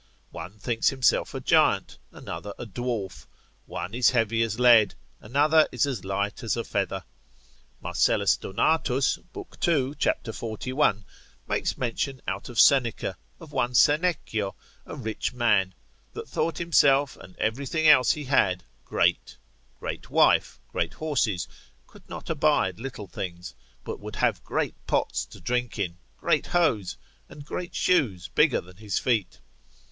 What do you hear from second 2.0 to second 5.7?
another a dwarf. One is heavy as lead, another